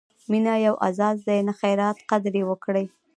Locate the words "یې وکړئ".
2.39-2.85